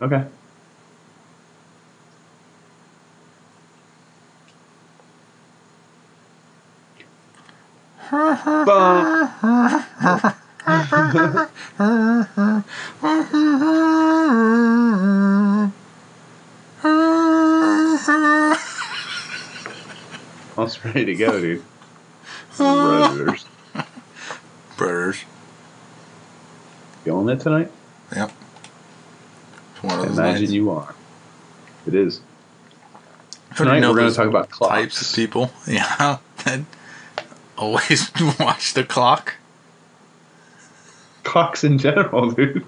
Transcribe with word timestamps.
Okay. 0.00 0.24
Bum. 8.10 9.30
I 20.58 20.62
was 20.62 20.84
ready 20.84 21.04
to 21.06 21.14
go, 21.14 21.40
dude. 21.40 21.64
Brothers. 22.56 23.46
Brothers. 24.76 25.24
Feeling 27.04 27.28
it 27.28 27.40
tonight? 27.40 27.70
Yep. 28.14 28.30
It's 29.74 29.82
one 29.82 29.98
of 29.98 30.05
those 30.05 30.05
Imagine 30.18 30.42
nights. 30.42 30.52
you 30.52 30.70
are. 30.70 30.94
It 31.86 31.94
is. 31.94 32.20
How 33.50 33.64
do 33.64 33.64
you 33.64 33.66
Tonight 33.76 33.80
know 33.80 33.90
we're 33.92 33.98
going 33.98 34.10
to 34.10 34.16
talk 34.16 34.26
about 34.28 34.50
clocks. 34.50 34.72
types 34.74 35.10
of 35.10 35.16
people. 35.16 35.50
Yeah. 35.66 36.18
That 36.44 36.60
always 37.56 38.10
watch 38.40 38.74
the 38.74 38.84
clock. 38.84 39.34
Clocks 41.24 41.64
in 41.64 41.78
general, 41.78 42.30
dude. 42.32 42.64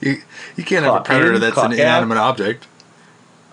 You 0.00 0.22
you 0.56 0.64
can't 0.64 0.84
have 0.84 0.94
a 0.94 1.00
predator 1.00 1.34
in, 1.34 1.40
that's 1.40 1.54
clock 1.54 1.66
an 1.66 1.72
out. 1.72 1.78
inanimate 1.80 2.18
object. 2.18 2.66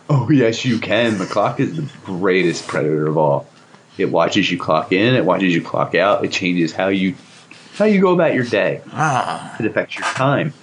Oh, 0.10 0.30
yes, 0.30 0.64
you 0.64 0.80
can. 0.80 1.18
The 1.18 1.26
clock 1.26 1.60
is 1.60 1.76
the 1.76 1.90
greatest 2.06 2.66
predator 2.68 3.08
of 3.08 3.18
all. 3.18 3.48
It 3.98 4.06
watches 4.12 4.50
you 4.50 4.58
clock 4.58 4.94
in, 4.94 5.16
it 5.16 5.26
watches 5.26 5.54
you 5.54 5.62
clock 5.62 5.96
out, 5.96 6.24
it 6.24 6.32
changes 6.32 6.72
how 6.72 6.88
you 6.88 7.16
how 7.76 7.86
you 7.86 8.00
go 8.00 8.14
about 8.14 8.34
your 8.34 8.46
day. 8.46 8.82
Ah. 8.94 9.56
It 9.60 9.66
affects 9.66 9.96
your 9.96 10.06
time. 10.06 10.54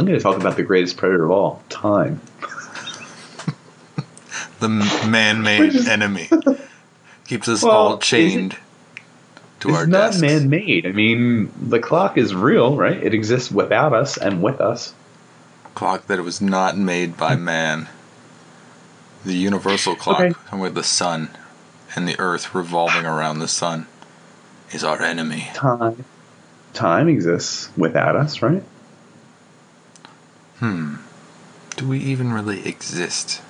I'm 0.00 0.06
going 0.06 0.18
to 0.18 0.22
talk 0.22 0.38
about 0.40 0.56
the 0.56 0.62
greatest 0.62 0.96
predator 0.96 1.26
of 1.26 1.30
all, 1.30 1.62
time. 1.68 2.22
The 4.60 4.68
man-made 5.08 5.86
enemy 5.86 6.28
keeps 7.26 7.48
us 7.48 7.62
Well, 7.62 7.72
all 7.72 7.92
is 7.92 7.98
it- 7.98 8.02
chained 8.02 8.56
to 9.60 9.68
it's 9.68 9.76
our 9.76 9.86
not 9.86 10.18
man-made. 10.18 10.86
I 10.86 10.92
mean, 10.92 11.52
the 11.60 11.78
clock 11.80 12.16
is 12.16 12.34
real, 12.34 12.76
right? 12.76 12.96
It 13.02 13.12
exists 13.12 13.50
without 13.50 13.92
us 13.92 14.16
and 14.16 14.42
with 14.42 14.58
us. 14.58 14.94
Clock 15.74 16.06
that 16.06 16.22
was 16.24 16.40
not 16.40 16.78
made 16.78 17.18
by 17.18 17.36
hmm. 17.36 17.44
man. 17.44 17.88
The 19.26 19.34
universal 19.34 19.96
clock, 19.96 20.20
Okay. 20.20 20.58
with 20.58 20.74
the 20.74 20.82
sun 20.82 21.28
and 21.94 22.08
the 22.08 22.18
earth 22.18 22.54
revolving 22.54 23.04
around 23.04 23.38
the 23.40 23.48
sun, 23.48 23.86
is 24.72 24.82
our 24.82 25.02
enemy. 25.02 25.50
Time, 25.52 26.04
time 26.72 27.08
exists 27.08 27.68
without 27.76 28.16
us, 28.16 28.40
right? 28.40 28.62
Hmm. 30.60 30.96
Do 31.76 31.88
we 31.88 31.98
even 31.98 32.32
really 32.32 32.66
exist? 32.66 33.42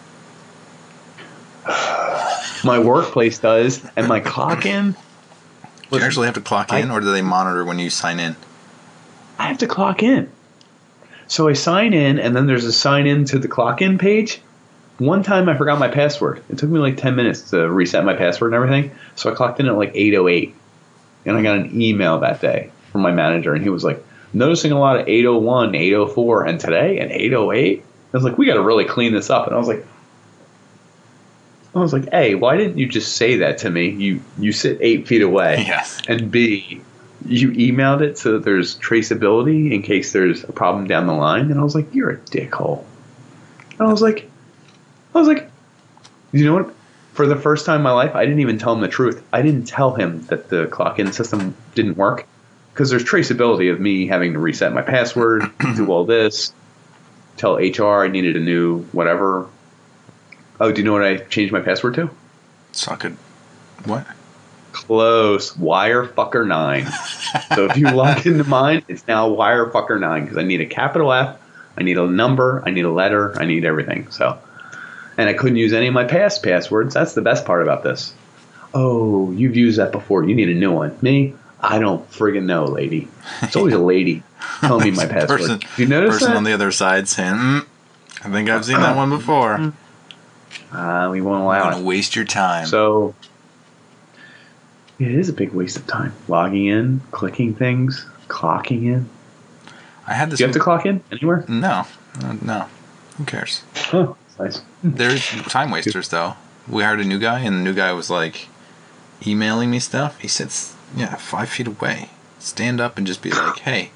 My 2.65 2.79
workplace 2.79 3.39
does, 3.39 3.85
and 3.97 4.07
my 4.09 4.21
clock 4.21 4.65
in. 4.67 4.93
Do 5.91 5.99
you 5.99 6.03
actually 6.05 6.27
have 6.27 6.35
to 6.35 6.41
clock 6.41 6.73
I- 6.73 6.81
in, 6.81 6.91
or 6.91 7.01
do 7.01 7.11
they 7.13 7.23
monitor 7.23 7.65
when 7.65 7.79
you 7.79 7.91
sign 7.91 8.21
in? 8.21 8.37
I 9.39 9.45
have 9.49 9.59
to 9.59 9.67
clock 9.67 10.03
in. 10.03 10.31
So 11.27 11.49
I 11.49 11.55
sign 11.55 11.95
in, 11.95 12.19
and 12.19 12.37
then 12.37 12.47
there's 12.47 12.65
a 12.65 12.73
sign 12.73 13.07
in 13.07 13.25
to 13.27 13.39
the 13.39 13.49
clock 13.49 13.81
in 13.83 13.99
page. 13.99 14.41
One 14.99 15.23
time 15.23 15.49
I 15.49 15.57
forgot 15.57 15.79
my 15.79 15.89
password. 15.89 16.43
It 16.51 16.59
took 16.59 16.69
me 16.69 16.79
like 16.79 16.99
10 16.99 17.17
minutes 17.17 17.51
to 17.51 17.71
reset 17.71 18.05
my 18.05 18.15
password 18.15 18.53
and 18.53 18.63
everything. 18.63 18.91
So 19.15 19.33
I 19.33 19.35
clocked 19.35 19.59
in 19.59 19.67
at 19.67 19.77
like 19.77 19.95
8.08. 19.95 20.53
And 21.25 21.37
I 21.37 21.43
got 21.43 21.57
an 21.57 21.81
email 21.81 22.19
that 22.21 22.41
day 22.41 22.71
from 22.93 23.01
my 23.01 23.13
manager, 23.13 23.55
and 23.55 23.63
he 23.63 23.71
was 23.71 23.83
like, 23.85 24.05
noticing 24.33 24.73
a 24.73 24.79
lot 24.79 25.01
of 25.01 25.09
801, 25.09 25.75
804, 25.75 26.45
and 26.47 26.61
today, 26.61 26.99
and 26.99 27.11
808. 27.11 27.85
I 28.13 28.17
was 28.17 28.25
like, 28.25 28.39
we 28.39 28.47
got 28.47 28.55
to 28.55 28.63
really 28.63 28.85
clean 28.85 29.13
this 29.13 29.31
up. 29.31 29.47
And 29.47 29.55
I 29.55 29.59
was 29.59 29.69
like, 29.69 29.87
I 31.75 31.79
was 31.79 31.93
like, 31.93 32.11
hey, 32.11 32.35
why 32.35 32.57
didn't 32.57 32.79
you 32.79 32.87
just 32.89 33.17
say 33.17 33.37
that 33.37 33.59
to 33.59 33.71
me? 33.71 33.91
You 33.91 34.21
you 34.39 34.51
sit 34.53 34.79
eight 34.81 35.07
feet 35.07 35.23
away 35.23 35.65
Yes. 35.67 36.01
and 36.09 36.31
B, 36.31 36.81
you 37.25 37.51
emailed 37.53 38.01
it 38.01 38.19
so 38.19 38.33
that 38.33 38.45
there's 38.45 38.77
traceability 38.77 39.71
in 39.73 39.83
case 39.83 40.13
there's 40.13 40.43
a 40.43 40.53
problem 40.53 40.89
down 40.89 41.07
the 41.07 41.13
line. 41.13 41.51
And 41.51 41.61
I 41.61 41.63
was 41.63 41.77
like, 41.77 41.95
you're 41.95 42.11
a 42.11 42.17
dickhole. 42.17 42.85
And 43.79 43.89
I 43.89 43.93
was 43.93 44.03
like, 44.03 44.29
I 45.15 45.19
was 45.19 45.29
like, 45.29 45.49
you 46.33 46.45
know 46.45 46.55
what? 46.55 46.75
For 47.13 47.27
the 47.27 47.37
first 47.37 47.67
time 47.67 47.77
in 47.77 47.83
my 47.83 47.93
life, 47.93 48.15
I 48.17 48.25
didn't 48.25 48.41
even 48.41 48.59
tell 48.59 48.73
him 48.73 48.81
the 48.81 48.89
truth. 48.89 49.23
I 49.33 49.43
didn't 49.43 49.67
tell 49.67 49.95
him 49.95 50.23
that 50.27 50.49
the 50.49 50.67
clock 50.67 50.99
in 50.99 51.13
system 51.13 51.55
didn't 51.75 51.97
work 51.97 52.27
because 52.73 52.91
there's 52.91 53.05
traceability 53.05 53.73
of 53.73 53.81
me 53.81 54.07
having 54.07 54.33
to 54.33 54.39
reset 54.39 54.73
my 54.73 54.83
password, 54.83 55.51
do 55.77 55.91
all 55.91 56.05
this, 56.05 56.53
tell 57.37 57.57
HR 57.57 58.05
I 58.05 58.09
needed 58.09 58.37
a 58.37 58.41
new 58.41 58.83
whatever. 58.93 59.49
Oh, 60.61 60.71
do 60.71 60.81
you 60.81 60.85
know 60.85 60.93
what 60.93 61.05
I 61.05 61.17
changed 61.17 61.53
my 61.53 61.61
password 61.61 61.95
to? 61.95 62.11
So 62.73 62.93
I 62.93 62.97
could. 62.97 63.17
What? 63.85 64.07
Close. 64.73 65.55
Wirefucker 65.55 66.47
nine. 66.47 66.87
so 67.55 67.67
if 67.67 67.77
you 67.77 67.91
log 67.91 68.27
into 68.27 68.45
mine, 68.45 68.85
it's 68.89 69.07
now 69.09 69.29
Wirefucker 69.29 69.99
nine 69.99 70.25
because 70.25 70.39
I 70.39 70.43
need 70.43 70.61
a 70.61 70.67
capital 70.67 71.13
F, 71.13 71.39
I 71.77 71.83
need 71.83 71.99
a 71.99 72.07
number, 72.07 72.63
I 72.67 72.71
need 72.71 72.85
a 72.85 72.91
letter, 72.91 73.39
I 73.41 73.47
need 73.47 73.65
everything. 73.65 74.11
So, 74.11 74.39
and 75.17 75.29
I 75.29 75.33
couldn't 75.33 75.57
use 75.57 75.73
any 75.73 75.87
of 75.87 75.95
my 75.95 76.05
past 76.05 76.43
passwords. 76.43 76.95
That's 76.95 77.15
the 77.15 77.23
best 77.23 77.45
part 77.45 77.63
about 77.63 77.83
this. 77.83 78.13
Oh, 78.75 79.33
you've 79.33 79.57
used 79.57 79.79
that 79.79 79.93
before. 79.93 80.25
You 80.25 80.35
need 80.35 80.49
a 80.49 80.55
new 80.55 80.73
one. 80.73 80.97
Me, 81.03 81.35
I 81.63 81.79
don't 81.79 82.09
friggin' 82.11 82.45
know, 82.45 82.65
lady. 82.65 83.09
It's 83.43 83.55
always 83.57 83.75
a 83.75 83.79
lady 83.95 84.23
telling 84.61 84.85
me 84.85 84.91
my 84.93 85.07
password. 85.09 85.41
Person, 85.41 85.61
you 85.77 85.87
notice 85.87 86.15
person 86.15 86.31
that? 86.31 86.37
on 86.37 86.45
the 86.45 86.53
other 86.53 86.71
side 86.73 87.09
saying, 87.09 87.35
mm, 87.35 87.67
"I 88.25 88.31
think 88.31 88.49
I've 88.49 88.65
seen 88.65 88.81
that 88.81 88.97
one 88.97 89.11
before." 89.11 89.73
uh, 90.73 91.09
we 91.11 91.21
won't 91.21 91.43
allow 91.43 91.65
gonna 91.65 91.79
it. 91.81 91.85
waste 91.85 92.17
your 92.17 92.25
time. 92.25 92.67
So 92.67 93.15
it 94.99 95.09
is 95.11 95.29
a 95.29 95.33
big 95.33 95.53
waste 95.53 95.77
of 95.77 95.87
time. 95.87 96.13
Logging 96.29 96.67
in, 96.67 97.01
clicking 97.11 97.55
things, 97.55 98.07
clocking 98.29 98.85
in. 98.85 99.09
I 100.07 100.15
had 100.15 100.31
this. 100.31 100.39
Do 100.39 100.45
you 100.45 100.49
have 100.49 100.55
to 100.55 100.61
clock 100.61 100.87
in 100.87 101.03
anywhere? 101.13 101.45
no, 101.49 101.87
no, 102.23 102.39
no. 102.43 102.67
Who 103.19 103.25
cares? 103.25 103.63
Oh, 103.93 104.17
nice. 104.39 104.63
There's 104.83 105.29
time 105.43 105.71
wasters 105.71 106.09
though. 106.09 106.35
We 106.69 106.83
hired 106.83 107.01
a 107.01 107.05
new 107.05 107.19
guy, 107.19 107.41
and 107.41 107.57
the 107.59 107.63
new 107.63 107.75
guy 107.75 107.93
was 107.93 108.09
like 108.11 108.49
emailing 109.27 109.71
me 109.71 109.79
stuff. 109.79 110.19
He 110.21 110.29
sits, 110.29 110.75
yeah, 110.97 111.17
five 111.17 111.49
feet 111.49 111.67
away. 111.67 112.11
Stand 112.39 112.81
up 112.81 112.99
and 112.99 113.07
just 113.07 113.23
be 113.23 113.31
like, 113.31 113.59
"Hey, 113.61 113.91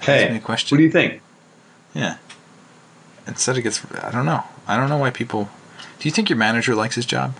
hey, 0.00 0.24
ask 0.24 0.32
me 0.32 0.38
a 0.38 0.40
question." 0.40 0.76
what 0.76 0.78
do 0.78 0.84
you 0.84 0.90
think? 0.90 1.20
Yeah. 1.94 2.16
Instead, 3.26 3.56
it 3.56 3.62
gets. 3.62 3.84
I 4.02 4.10
don't 4.10 4.26
know. 4.26 4.42
I 4.66 4.76
don't 4.76 4.88
know 4.88 4.98
why 4.98 5.10
people. 5.10 5.48
Do 5.98 6.08
you 6.08 6.12
think 6.12 6.28
your 6.28 6.38
manager 6.38 6.74
likes 6.74 6.96
his 6.96 7.06
job? 7.06 7.36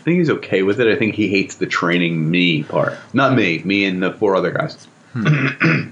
I 0.00 0.02
think 0.02 0.16
he's 0.18 0.30
okay 0.30 0.62
with 0.62 0.80
it. 0.80 0.86
I 0.86 0.96
think 0.96 1.14
he 1.14 1.28
hates 1.28 1.56
the 1.56 1.66
training 1.66 2.30
me 2.30 2.62
part. 2.62 2.94
Not 3.12 3.34
me, 3.34 3.58
me 3.64 3.84
and 3.84 4.02
the 4.02 4.12
four 4.14 4.34
other 4.34 4.50
guys. 4.50 4.86
Hmm. 5.12 5.26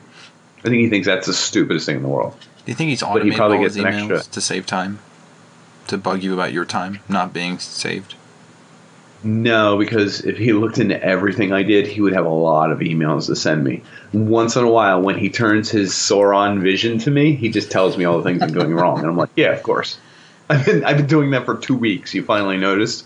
I 0.59 0.63
think 0.63 0.77
he 0.77 0.89
thinks 0.89 1.07
that's 1.07 1.27
the 1.27 1.35
stupidest 1.35 1.87
thing 1.87 1.97
in 1.97 2.03
the 2.03 2.09
world. 2.09 2.35
Do 2.65 2.73
you 2.73 2.75
think 2.75 2.91
he's 2.91 3.01
he 3.01 3.31
probably 3.33 3.59
all 3.59 3.63
his 3.63 3.77
emails 3.77 4.11
extra- 4.11 4.33
to 4.33 4.41
save 4.41 4.67
time? 4.67 4.99
To 5.89 5.99
bug 5.99 6.23
you 6.23 6.35
about 6.35 6.53
your 6.53 6.65
time 6.65 7.01
not 7.09 7.33
being 7.33 7.59
saved? 7.59 8.15
No, 9.25 9.77
because 9.77 10.21
if 10.21 10.39
he 10.39 10.53
looked 10.53 10.79
into 10.79 11.03
everything 11.03 11.53
I 11.53 11.65
did, 11.65 11.89
he 11.89 12.01
would 12.01 12.13
have 12.13 12.25
a 12.25 12.31
lot 12.31 12.71
of 12.71 12.79
emails 12.79 13.27
to 13.27 13.35
send 13.35 13.65
me. 13.65 13.83
Once 14.13 14.55
in 14.55 14.63
a 14.63 14.71
while, 14.71 15.03
when 15.03 15.19
he 15.19 15.29
turns 15.29 15.71
his 15.71 15.93
Sauron 15.93 16.61
vision 16.61 16.99
to 17.01 17.11
me, 17.11 17.35
he 17.35 17.49
just 17.49 17.71
tells 17.71 17.97
me 17.97 18.05
all 18.05 18.19
the 18.19 18.23
things 18.23 18.43
I'm 18.43 18.53
doing 18.53 18.75
wrong, 18.75 18.99
and 18.99 19.09
I'm 19.09 19.17
like, 19.17 19.31
yeah, 19.35 19.53
of 19.53 19.63
course. 19.65 19.99
I've 20.51 20.65
been 20.65 20.85
I've 20.85 20.97
been 20.97 21.07
doing 21.07 21.33
that 21.33 21.45
for 21.45 21.57
two 21.57 21.77
weeks. 21.77 22.15
You 22.15 22.25
finally 22.25 22.57
noticed, 22.57 23.05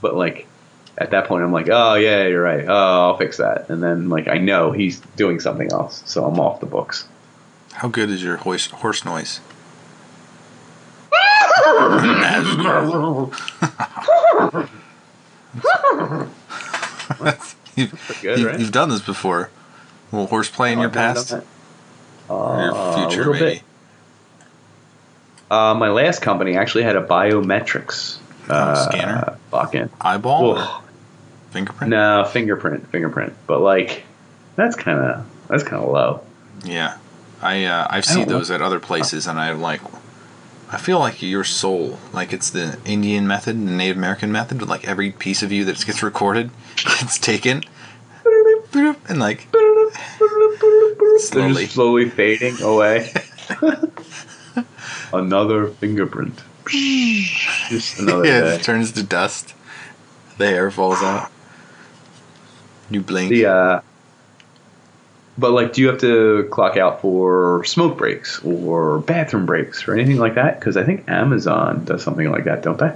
but 0.00 0.16
like 0.16 0.46
at 0.98 1.10
that 1.10 1.26
point, 1.26 1.44
I'm 1.44 1.52
like, 1.52 1.68
oh 1.68 1.94
yeah, 1.94 2.26
you're 2.26 2.42
right. 2.42 2.64
Oh, 2.66 3.08
I'll 3.08 3.18
fix 3.18 3.36
that, 3.36 3.68
and 3.68 3.82
then 3.82 4.08
like 4.08 4.28
I 4.28 4.38
know 4.38 4.72
he's 4.72 5.00
doing 5.16 5.38
something 5.38 5.70
else, 5.70 6.02
so 6.06 6.24
I'm 6.24 6.40
off 6.40 6.60
the 6.60 6.66
books. 6.66 7.06
How 7.74 7.88
good 7.88 8.10
is 8.10 8.22
your 8.22 8.38
horse, 8.38 8.68
horse 8.68 9.04
noise? 9.04 9.40
you've, 17.76 18.18
good, 18.22 18.38
you, 18.38 18.46
right? 18.48 18.60
have 18.60 18.72
done 18.72 18.88
this 18.88 19.00
before. 19.02 19.50
Will 20.12 20.26
horseplay 20.26 20.72
in 20.72 20.78
your 20.78 20.90
past? 20.90 21.32
Or 22.28 22.60
your 22.62 22.74
Uh, 22.74 23.08
future, 23.08 23.30
maybe? 23.32 23.62
Uh, 25.50 25.74
my 25.74 25.88
last 25.90 26.22
company 26.22 26.56
actually 26.56 26.82
had 26.84 26.96
a 26.96 27.02
biometrics 27.02 28.18
uh, 28.48 28.74
scanner? 28.88 29.38
Lock-in. 29.52 29.90
Eyeball? 30.00 30.82
Fingerprint? 31.50 31.90
No, 31.90 32.24
fingerprint, 32.24 32.88
fingerprint. 32.88 33.32
But 33.46 33.60
like, 33.60 34.04
that's 34.56 34.76
kind 34.76 34.98
of 34.98 35.26
that's 35.48 35.62
kind 35.62 35.82
of 35.82 35.90
low. 35.90 36.20
Yeah, 36.64 36.96
I 37.40 37.64
uh, 37.64 37.86
I've 37.88 37.98
I 37.98 38.00
seen 38.14 38.28
those 38.28 38.50
at 38.50 38.60
other 38.60 38.80
places, 38.80 39.26
and 39.26 39.38
I'm 39.38 39.60
like, 39.60 39.80
I 40.70 40.78
feel 40.78 40.98
like 40.98 41.22
your 41.22 41.44
soul, 41.44 41.98
like 42.12 42.32
it's 42.32 42.50
the 42.50 42.78
Indian 42.84 43.26
method, 43.26 43.56
the 43.56 43.70
Native 43.70 43.96
American 43.96 44.32
method, 44.32 44.58
but 44.58 44.68
like 44.68 44.86
every 44.86 45.12
piece 45.12 45.42
of 45.42 45.52
you 45.52 45.64
that 45.64 45.84
gets 45.84 46.02
recorded, 46.02 46.50
gets 46.76 47.18
taken, 47.18 47.62
and 49.08 49.20
like 49.20 49.46
They're 49.52 51.18
slowly, 51.18 51.62
just 51.62 51.74
slowly 51.74 52.10
fading 52.10 52.60
away. 52.62 53.12
Another 55.12 55.68
fingerprint. 55.68 56.40
Just 56.68 58.00
another 58.00 58.26
yeah, 58.26 58.54
it 58.54 58.62
turns 58.62 58.90
to 58.92 59.02
dust. 59.04 59.54
The 60.38 60.46
hair 60.46 60.70
falls 60.70 61.00
out. 61.00 61.30
You 62.90 63.00
blink. 63.02 63.30
The 63.30 63.46
uh, 63.46 63.80
but 65.38 65.50
like, 65.52 65.72
do 65.72 65.80
you 65.82 65.88
have 65.88 65.98
to 66.00 66.48
clock 66.50 66.76
out 66.76 67.00
for 67.00 67.62
smoke 67.64 67.98
breaks 67.98 68.42
or 68.44 69.00
bathroom 69.00 69.46
breaks 69.46 69.86
or 69.86 69.94
anything 69.94 70.16
like 70.18 70.34
that? 70.36 70.58
Because 70.58 70.76
I 70.76 70.84
think 70.84 71.08
Amazon 71.08 71.84
does 71.84 72.02
something 72.02 72.30
like 72.30 72.44
that, 72.44 72.62
don't 72.62 72.78
they? 72.78 72.92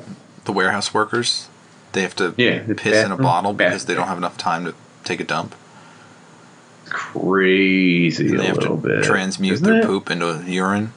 the 0.47 0.53
warehouse 0.53 0.95
workers, 0.95 1.49
they 1.93 2.03
have 2.03 2.17
to 2.17 2.35
Yeah, 2.37 2.63
piss 2.77 3.05
in 3.05 3.13
a 3.13 3.17
bottle 3.17 3.53
because 3.53 3.85
they 3.85 3.95
don't 3.95 4.09
have 4.09 4.17
enough 4.19 4.37
time 4.39 4.65
to 4.65 4.75
take 5.05 5.21
a 5.21 5.25
dump. 5.25 5.55
Crazy 6.89 8.29
And 8.31 8.41
they 8.41 8.47
have 8.47 8.57
little 8.57 8.77
to 8.77 8.83
bit. 8.89 9.05
transmute 9.05 9.55
isn't 9.55 9.65
their 9.67 9.81
it? 9.81 9.85
poop 9.85 10.11
into 10.11 10.43
urine. 10.47 10.93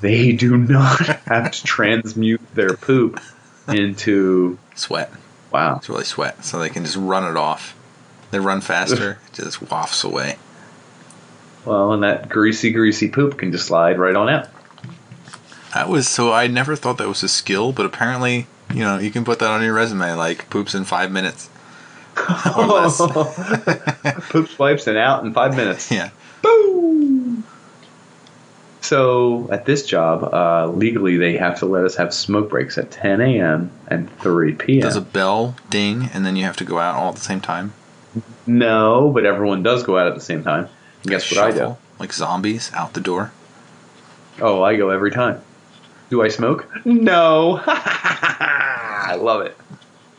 They 0.00 0.32
do 0.32 0.56
not 0.56 1.00
have 1.26 1.50
to 1.52 1.62
transmute 1.64 2.40
their 2.54 2.74
poop 2.74 3.20
into 3.68 4.58
Sweat. 4.74 5.10
wow. 5.52 5.76
It's 5.76 5.88
really 5.88 6.04
sweat. 6.04 6.44
So 6.44 6.58
they 6.58 6.70
can 6.70 6.84
just 6.84 6.96
run 6.96 7.24
it 7.24 7.36
off. 7.36 7.74
They 8.30 8.38
run 8.40 8.60
faster, 8.60 9.18
it 9.28 9.32
just 9.34 9.62
wafts 9.70 10.04
away. 10.04 10.36
Well, 11.64 11.92
and 11.92 12.02
that 12.02 12.28
greasy, 12.28 12.70
greasy 12.70 13.08
poop 13.08 13.38
can 13.38 13.50
just 13.52 13.66
slide 13.66 13.98
right 13.98 14.14
on 14.14 14.28
out. 14.28 14.48
That 15.74 15.88
was 15.88 16.08
so 16.08 16.32
I 16.32 16.46
never 16.46 16.76
thought 16.76 16.98
that 16.98 17.08
was 17.08 17.22
a 17.22 17.28
skill, 17.28 17.72
but 17.72 17.84
apparently, 17.84 18.46
you 18.72 18.80
know, 18.80 18.98
you 18.98 19.10
can 19.10 19.24
put 19.24 19.40
that 19.40 19.50
on 19.50 19.62
your 19.62 19.74
resume 19.74 20.14
like 20.14 20.48
poops 20.48 20.74
in 20.74 20.84
five 20.84 21.10
minutes. 21.10 21.50
Or 22.56 22.64
less. 22.66 22.96
poop 24.30 24.58
wipes 24.58 24.86
and 24.86 24.96
out 24.96 25.24
in 25.24 25.34
five 25.34 25.54
minutes. 25.54 25.90
Yeah. 25.92 26.10
Boom. 26.40 27.44
So 28.80 29.48
at 29.50 29.66
this 29.66 29.84
job, 29.84 30.22
uh, 30.32 30.68
legally 30.68 31.16
they 31.16 31.36
have 31.36 31.58
to 31.58 31.66
let 31.66 31.84
us 31.84 31.96
have 31.96 32.14
smoke 32.14 32.48
breaks 32.48 32.78
at 32.78 32.90
10 32.90 33.20
a.m. 33.20 33.70
and 33.88 34.10
3 34.20 34.54
p.m. 34.54 34.80
Does 34.80 34.96
a 34.96 35.00
bell 35.00 35.56
ding 35.68 36.08
and 36.14 36.24
then 36.24 36.36
you 36.36 36.44
have 36.44 36.56
to 36.58 36.64
go 36.64 36.78
out 36.78 36.94
all 36.94 37.08
at 37.10 37.16
the 37.16 37.20
same 37.20 37.40
time? 37.40 37.72
No, 38.46 39.10
but 39.10 39.24
everyone 39.26 39.62
does 39.62 39.82
go 39.82 39.98
out 39.98 40.06
at 40.06 40.14
the 40.14 40.20
same 40.20 40.42
time. 40.42 40.68
And 41.02 41.10
guess 41.10 41.30
what 41.30 41.40
I 41.40 41.50
do? 41.52 41.76
Like 41.98 42.12
zombies 42.12 42.72
out 42.74 42.92
the 42.94 43.00
door. 43.00 43.32
Oh, 44.40 44.62
I 44.62 44.76
go 44.76 44.90
every 44.90 45.10
time. 45.10 45.40
Do 46.10 46.22
I 46.22 46.28
smoke? 46.28 46.68
No. 46.84 47.60
I 47.66 49.16
love 49.20 49.42
it. 49.42 49.56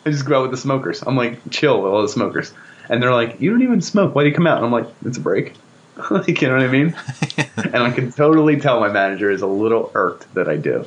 I 0.05 0.09
just 0.11 0.25
go 0.25 0.39
out 0.39 0.41
with 0.43 0.51
the 0.51 0.57
smokers. 0.57 1.03
I'm 1.05 1.15
like, 1.15 1.39
chill 1.49 1.81
with 1.81 1.91
all 1.91 2.01
the 2.01 2.09
smokers. 2.09 2.53
And 2.89 3.01
they're 3.01 3.13
like, 3.13 3.41
you 3.41 3.51
don't 3.51 3.61
even 3.61 3.81
smoke. 3.81 4.15
Why 4.15 4.23
do 4.23 4.29
you 4.29 4.35
come 4.35 4.47
out? 4.47 4.57
And 4.57 4.65
I'm 4.65 4.71
like, 4.71 4.87
it's 5.05 5.17
a 5.17 5.21
break. 5.21 5.53
like, 6.11 6.41
you 6.41 6.47
know 6.47 6.55
what 6.55 6.63
I 6.63 6.67
mean? 6.67 6.95
and 7.57 7.75
I 7.75 7.91
can 7.91 8.11
totally 8.11 8.59
tell 8.59 8.79
my 8.79 8.89
manager 8.89 9.29
is 9.29 9.41
a 9.41 9.47
little 9.47 9.91
irked 9.93 10.33
that 10.33 10.47
I 10.47 10.55
do. 10.55 10.85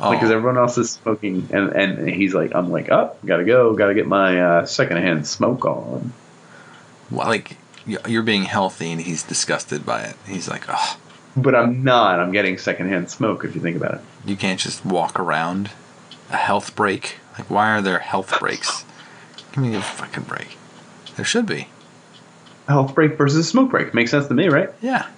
Oh, 0.00 0.10
Because 0.10 0.30
everyone 0.30 0.58
else 0.58 0.78
is 0.78 0.90
smoking. 0.92 1.48
And, 1.52 1.70
and 1.70 2.08
he's 2.08 2.34
like, 2.34 2.54
I'm 2.54 2.70
like, 2.70 2.90
up, 2.90 3.18
oh, 3.22 3.26
gotta 3.26 3.44
go. 3.44 3.74
Gotta 3.74 3.94
get 3.94 4.06
my 4.06 4.40
uh, 4.40 4.66
secondhand 4.66 5.26
smoke 5.26 5.64
on. 5.64 6.12
Like 7.10 7.56
you're 7.86 8.22
being 8.22 8.44
healthy 8.44 8.92
and 8.92 9.00
he's 9.00 9.22
disgusted 9.22 9.84
by 9.84 10.02
it. 10.02 10.16
He's 10.26 10.48
like, 10.48 10.64
oh, 10.68 10.98
But 11.36 11.54
I'm 11.54 11.82
not. 11.82 12.20
I'm 12.20 12.32
getting 12.32 12.58
secondhand 12.58 13.10
smoke 13.10 13.44
if 13.44 13.54
you 13.54 13.60
think 13.60 13.76
about 13.76 13.94
it. 13.94 14.00
you 14.24 14.36
can't 14.36 14.60
just 14.60 14.84
walk 14.84 15.18
around. 15.18 15.70
A 16.30 16.36
health 16.36 16.74
break? 16.76 17.16
Like, 17.38 17.50
why 17.50 17.70
are 17.76 17.82
there 17.82 17.98
health 17.98 18.38
breaks? 18.38 18.84
Give 19.52 19.64
me 19.64 19.74
a 19.74 19.82
fucking 19.82 20.22
break. 20.24 20.56
There 21.16 21.24
should 21.24 21.44
be. 21.46 21.68
A 22.68 22.72
health 22.72 22.94
break 22.94 23.18
versus 23.18 23.38
a 23.38 23.44
smoke 23.44 23.70
break. 23.70 23.92
Makes 23.92 24.12
sense 24.12 24.28
to 24.28 24.34
me, 24.34 24.48
right? 24.48 24.70
Yeah. 24.80 25.08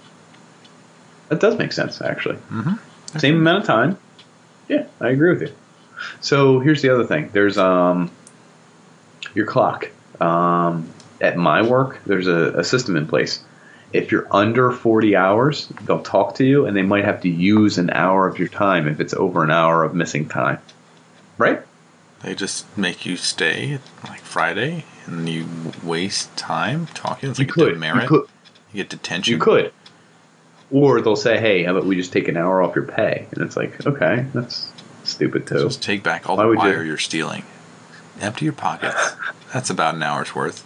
That 1.29 1.41
does 1.41 1.57
make 1.59 1.73
sense, 1.73 2.01
actually. 2.01 2.37
Mm-hmm. 2.51 3.19
Same 3.19 3.37
amount 3.37 3.59
of 3.59 3.65
time. 3.67 3.99
Yeah, 4.69 4.87
I 5.01 5.11
agree 5.11 5.31
with 5.31 5.43
you. 5.43 5.55
So 6.21 6.59
here's 6.61 6.83
the 6.83 6.89
other 6.89 7.05
thing. 7.05 7.31
There's 7.33 7.57
um 7.59 8.11
your 9.35 9.47
clock. 9.47 9.89
Um, 10.21 10.89
at 11.25 11.37
my 11.37 11.63
work, 11.63 12.01
there's 12.07 12.27
a, 12.27 12.53
a 12.59 12.65
system 12.65 12.97
in 12.97 13.07
place. 13.07 13.43
If 13.93 14.11
you're 14.11 14.27
under 14.31 14.71
40 14.73 15.15
hours, 15.15 15.69
they'll 15.83 16.03
talk 16.03 16.35
to 16.37 16.45
you, 16.45 16.67
and 16.67 16.77
they 16.77 16.83
might 16.83 17.05
have 17.05 17.21
to 17.23 17.29
use 17.29 17.79
an 17.79 17.91
hour 17.91 18.27
of 18.27 18.39
your 18.39 18.49
time 18.49 18.89
if 18.89 18.99
it's 19.01 19.15
over 19.15 19.45
an 19.45 19.51
hour 19.51 19.85
of 19.85 19.95
missing 19.95 20.29
time. 20.29 20.59
Right? 21.39 21.61
They 22.23 22.35
just 22.35 22.67
make 22.77 23.05
you 23.07 23.17
stay 23.17 23.79
like 24.09 24.21
Friday 24.21 24.85
and 25.07 25.29
you 25.29 25.47
waste 25.83 26.35
time 26.37 26.87
talking. 26.95 27.31
It's 27.31 27.39
You 27.39 27.45
like 27.45 27.55
could. 27.55 27.75
You 27.77 28.09
could. 28.09 28.29
You 28.73 28.83
get 28.83 28.89
detention. 28.89 29.33
You 29.35 29.39
could. 29.39 29.73
Or 30.71 31.01
they'll 31.03 31.15
say, 31.17 31.39
"Hey, 31.39 31.65
how 31.65 31.73
about 31.73 31.85
we 31.85 31.95
just 31.95 32.13
take 32.13 32.27
an 32.27 32.37
hour 32.39 32.63
off 32.63 32.75
your 32.75 32.87
pay?" 32.87 33.27
And 33.31 33.43
it's 33.45 33.57
like, 33.57 33.87
okay, 33.87 34.25
that's 34.33 34.73
stupid 35.05 35.47
too. 35.47 35.59
Just 35.65 35.83
take 35.83 36.03
back 36.03 36.29
all 36.29 36.37
Why 36.39 36.45
the 36.45 36.49
would 36.49 36.63
you? 36.63 36.81
you? 36.83 36.95
are 36.95 36.99
stealing. 36.99 37.45
Empty 38.21 38.47
your 38.47 38.55
pockets. 38.55 39.15
That's 39.53 39.69
about 39.71 39.95
an 39.95 40.03
hour's 40.03 40.35
worth. 40.35 40.65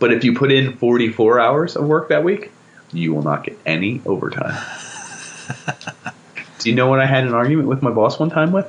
But 0.00 0.12
if 0.12 0.24
you 0.24 0.34
put 0.34 0.50
in 0.50 0.76
44 0.78 1.38
hours 1.38 1.76
of 1.76 1.86
work 1.86 2.08
that 2.08 2.24
week, 2.24 2.50
you 2.90 3.14
will 3.14 3.22
not 3.22 3.44
get 3.44 3.56
any 3.64 4.02
overtime. 4.04 4.58
Do 6.58 6.68
you 6.68 6.74
know 6.74 6.88
what 6.88 7.00
I 7.00 7.06
had 7.06 7.24
an 7.24 7.34
argument 7.34 7.68
with 7.68 7.82
my 7.82 7.90
boss 7.90 8.18
one 8.18 8.30
time 8.30 8.50
with? 8.50 8.66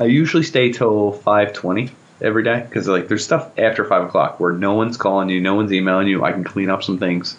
I 0.00 0.04
usually 0.04 0.42
stay 0.42 0.72
till 0.72 1.12
5:20 1.12 1.90
every 2.22 2.42
day 2.42 2.60
because 2.60 2.88
like 2.88 3.08
there's 3.08 3.24
stuff 3.24 3.50
after 3.58 3.84
five 3.84 4.04
o'clock 4.04 4.40
where 4.40 4.52
no 4.52 4.74
one's 4.74 4.96
calling 4.96 5.28
you, 5.28 5.40
no 5.40 5.54
one's 5.54 5.72
emailing 5.72 6.08
you. 6.08 6.24
I 6.24 6.32
can 6.32 6.44
clean 6.44 6.70
up 6.70 6.82
some 6.82 6.98
things, 6.98 7.36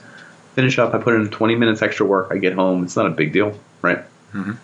finish 0.56 0.77
up. 0.77 0.94
I 0.94 1.00
put 1.00 1.15
in 1.15 1.30
20 1.30 1.56
minutes 1.56 1.81
extra 1.81 2.06
work. 2.06 2.30
I 2.31 2.38
get 2.38 2.53
home. 2.53 2.83
It's 2.83 2.95
not 2.95 3.07
a 3.07 3.12
big 3.12 3.33
deal, 3.33 3.57
right? 3.81 4.03
Mhm. 4.33 4.57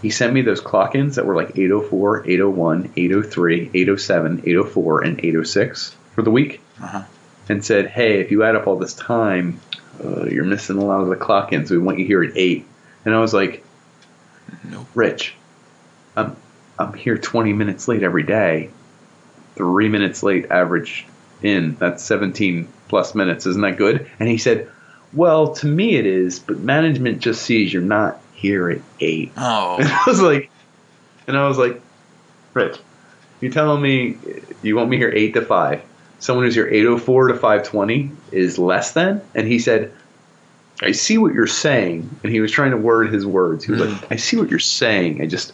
He 0.00 0.10
sent 0.10 0.32
me 0.32 0.42
those 0.42 0.60
clock 0.60 0.94
ins 0.94 1.16
that 1.16 1.26
were 1.26 1.34
like 1.34 1.58
804, 1.58 2.24
801, 2.26 2.92
803, 2.96 3.70
807, 3.74 4.42
804, 4.46 5.00
and 5.02 5.20
806 5.22 5.96
for 6.14 6.22
the 6.22 6.30
week 6.30 6.60
Uh-huh. 6.82 7.02
and 7.48 7.64
said, 7.64 7.86
"Hey, 7.86 8.20
if 8.20 8.30
you 8.30 8.42
add 8.44 8.56
up 8.56 8.66
all 8.66 8.76
this 8.78 8.94
time, 8.94 9.60
uh, 10.04 10.24
you're 10.26 10.44
missing 10.44 10.76
a 10.78 10.84
lot 10.84 11.00
of 11.00 11.08
the 11.08 11.16
clock 11.16 11.52
ins. 11.52 11.70
We 11.70 11.78
want 11.78 11.98
you 11.98 12.04
here 12.06 12.22
at 12.22 12.36
8. 12.36 12.66
And 13.04 13.14
I 13.14 13.20
was 13.20 13.32
like, 13.34 13.64
Nope. 14.64 14.86
"Rich, 14.94 15.34
I'm 16.16 16.36
I'm 16.78 16.92
here 16.94 17.18
20 17.18 17.52
minutes 17.52 17.88
late 17.88 18.02
every 18.02 18.22
day. 18.22 18.70
3 19.56 19.88
minutes 19.88 20.22
late 20.22 20.50
average 20.50 21.06
in. 21.42 21.74
That's 21.76 22.04
17 22.04 22.68
plus 22.88 23.14
minutes. 23.14 23.46
Isn't 23.46 23.62
that 23.62 23.76
good?" 23.76 24.08
And 24.20 24.28
he 24.28 24.38
said, 24.38 24.68
"Well, 25.12 25.54
to 25.54 25.66
me 25.66 25.96
it 25.96 26.06
is, 26.06 26.38
but 26.38 26.58
management 26.58 27.20
just 27.20 27.42
sees 27.42 27.72
you're 27.72 27.82
not 27.82 28.20
here 28.34 28.70
at 28.70 28.80
8." 29.00 29.32
And 29.36 29.44
Oh, 29.44 29.76
I 29.80 30.02
was 30.06 30.20
like, 30.20 30.50
and 31.26 31.36
I 31.36 31.48
was 31.48 31.58
like, 31.58 31.80
Rich, 32.54 32.78
you're 33.40 33.52
telling 33.52 33.82
me 33.82 34.16
you 34.62 34.76
want 34.76 34.90
me 34.90 34.96
here 34.96 35.12
eight 35.14 35.34
to 35.34 35.42
five. 35.42 35.82
Someone 36.20 36.44
who's 36.44 36.56
your 36.56 36.68
eight 36.68 36.84
oh 36.86 36.98
four 36.98 37.28
to 37.28 37.34
five 37.36 37.62
twenty 37.64 38.10
is 38.32 38.58
less 38.58 38.92
than? 38.92 39.20
And 39.34 39.46
he 39.46 39.58
said, 39.58 39.92
I 40.82 40.92
see 40.92 41.18
what 41.18 41.32
you're 41.34 41.46
saying. 41.46 42.08
And 42.22 42.32
he 42.32 42.40
was 42.40 42.50
trying 42.52 42.70
to 42.72 42.76
word 42.76 43.12
his 43.12 43.24
words. 43.26 43.64
He 43.64 43.72
was 43.72 43.80
like, 43.80 43.90
hmm. 44.04 44.12
I 44.12 44.16
see 44.16 44.36
what 44.36 44.48
you're 44.50 44.58
saying. 44.58 45.22
I 45.22 45.26
just 45.26 45.52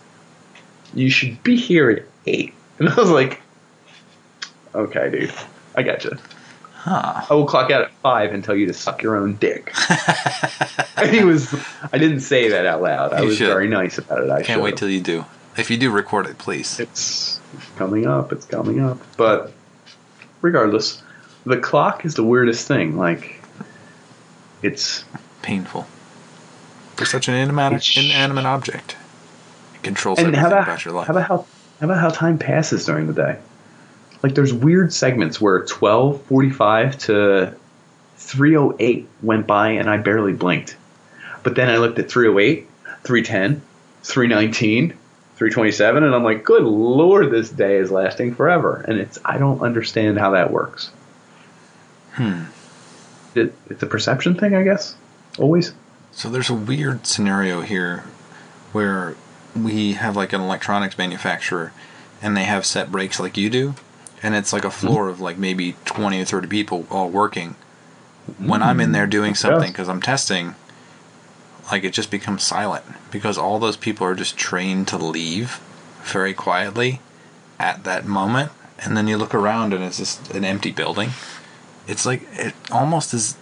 you 0.94 1.10
should 1.10 1.42
be 1.42 1.56
here 1.56 1.90
at 1.90 2.02
eight. 2.26 2.54
And 2.78 2.88
I 2.88 2.94
was 2.96 3.10
like, 3.10 3.40
Okay, 4.74 5.10
dude. 5.10 5.32
I 5.76 5.82
got 5.82 6.02
you. 6.04 6.10
huh. 6.72 7.24
I 7.30 7.34
will 7.34 7.46
clock 7.46 7.70
out 7.70 7.82
at 7.82 7.92
five 8.02 8.32
and 8.32 8.42
tell 8.42 8.56
you 8.56 8.66
to 8.66 8.72
suck 8.72 9.02
your 9.02 9.16
own 9.16 9.36
dick. 9.36 9.72
and 10.96 11.10
he 11.10 11.22
was 11.24 11.54
I 11.92 11.98
didn't 11.98 12.20
say 12.20 12.48
that 12.48 12.66
out 12.66 12.82
loud. 12.82 13.12
I 13.12 13.20
You 13.20 13.28
was 13.28 13.36
should. 13.36 13.46
very 13.48 13.68
nice 13.68 13.98
about 13.98 14.24
it. 14.24 14.30
I 14.30 14.42
Can't 14.42 14.60
wait 14.62 14.70
should've. 14.70 14.78
till 14.80 14.90
you 14.90 15.00
do. 15.00 15.24
If 15.56 15.70
you 15.70 15.76
do, 15.76 15.90
record 15.92 16.26
it, 16.26 16.38
please. 16.38 16.80
It's 16.80 17.38
coming 17.76 18.06
up. 18.06 18.32
It's 18.32 18.44
coming 18.46 18.80
up. 18.80 18.98
But 19.16 19.52
regardless, 20.44 21.02
the 21.46 21.56
clock 21.56 22.04
is 22.04 22.14
the 22.14 22.22
weirdest 22.22 22.68
thing. 22.68 22.96
Like, 22.96 23.42
it's 24.62 25.04
Painful. 25.42 25.86
For 26.96 27.04
such 27.04 27.28
an 27.28 27.34
inanimate, 27.34 27.96
inanimate 27.96 28.46
object. 28.46 28.96
It 29.74 29.82
controls 29.82 30.18
and 30.18 30.28
everything 30.28 30.42
how 30.42 30.48
about, 30.48 30.62
about 30.62 30.84
your 30.84 30.94
life. 30.94 31.06
how 31.08 31.12
about 31.14 31.28
how 31.28 31.46
how 31.80 31.86
about 31.86 31.98
how 31.98 32.08
time 32.10 32.38
passes 32.38 32.86
during 32.86 33.08
the 33.08 33.12
day? 33.12 33.38
Like, 34.22 34.34
there's 34.34 34.52
weird 34.52 34.92
segments 34.92 35.40
where 35.40 35.64
12:45 35.64 36.98
to 37.06 37.54
3:08 38.18 39.06
went 39.22 39.46
by 39.46 39.70
and 39.70 39.90
I 39.90 39.96
barely 39.96 40.32
blinked. 40.32 40.76
But 41.42 41.56
then 41.56 41.68
I 41.68 41.78
looked 41.78 41.98
at 41.98 42.08
3:08, 42.08 42.66
3:10, 43.02 43.60
3:19. 44.02 44.94
327 45.36 46.04
and 46.04 46.14
I'm 46.14 46.22
like 46.22 46.44
good 46.44 46.62
lord 46.62 47.30
this 47.30 47.50
day 47.50 47.76
is 47.76 47.90
lasting 47.90 48.34
forever 48.34 48.84
and 48.86 49.00
it's 49.00 49.18
I 49.24 49.38
don't 49.38 49.60
understand 49.60 50.18
how 50.18 50.30
that 50.32 50.50
works. 50.50 50.90
Hmm. 52.12 52.44
it, 53.34 53.52
it's 53.68 53.82
a 53.82 53.86
perception 53.86 54.36
thing, 54.36 54.54
I 54.54 54.62
guess. 54.62 54.94
Always. 55.38 55.74
So 56.12 56.28
there's 56.28 56.50
a 56.50 56.54
weird 56.54 57.06
scenario 57.06 57.62
here 57.62 58.04
where 58.70 59.16
we 59.56 59.94
have 59.94 60.14
like 60.16 60.32
an 60.32 60.40
electronics 60.40 60.96
manufacturer 60.96 61.72
and 62.22 62.36
they 62.36 62.44
have 62.44 62.64
set 62.64 62.92
breaks 62.92 63.18
like 63.18 63.36
you 63.36 63.50
do 63.50 63.74
and 64.22 64.34
it's 64.34 64.52
like 64.52 64.64
a 64.64 64.70
floor 64.70 65.08
of 65.08 65.20
like 65.20 65.36
maybe 65.36 65.76
20 65.84 66.20
or 66.20 66.24
30 66.24 66.48
people 66.48 66.86
all 66.90 67.08
working 67.08 67.54
when 68.38 68.62
i'm 68.62 68.80
in 68.80 68.92
there 68.92 69.06
doing 69.06 69.34
something 69.34 69.70
because 69.70 69.88
i'm 69.88 70.00
testing 70.00 70.54
like 71.70 71.84
it 71.84 71.92
just 71.92 72.10
becomes 72.10 72.42
silent 72.42 72.84
because 73.10 73.38
all 73.38 73.58
those 73.58 73.76
people 73.76 74.06
are 74.06 74.14
just 74.14 74.36
trained 74.36 74.88
to 74.88 74.98
leave 74.98 75.60
very 76.02 76.34
quietly 76.34 77.00
at 77.58 77.84
that 77.84 78.04
moment. 78.04 78.52
And 78.78 78.96
then 78.96 79.08
you 79.08 79.16
look 79.16 79.34
around 79.34 79.72
and 79.72 79.82
it's 79.82 79.98
just 79.98 80.34
an 80.34 80.44
empty 80.44 80.70
building. 80.70 81.10
It's 81.86 82.04
like 82.04 82.22
it 82.32 82.54
almost 82.70 83.14
is 83.14 83.36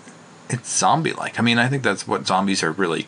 it's 0.51 0.77
zombie 0.77 1.13
like 1.13 1.39
i 1.39 1.43
mean 1.43 1.59
i 1.59 1.67
think 1.67 1.83
that's 1.83 2.07
what 2.07 2.27
zombies 2.27 2.63
are 2.63 2.73
really 2.73 3.07